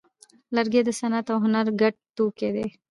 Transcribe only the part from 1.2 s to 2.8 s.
او هنر ګډ توکی دی.